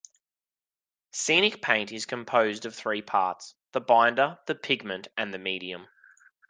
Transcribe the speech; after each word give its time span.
Scenic 1.11 1.61
paint 1.61 1.91
is 1.91 2.07
composed 2.07 2.65
of 2.65 2.73
three 2.73 3.03
parts: 3.03 3.53
the 3.71 3.79
binder, 3.81 4.39
the 4.47 4.55
pigment 4.55 5.09
and 5.15 5.31
the 5.31 5.37
medium. 5.37 5.89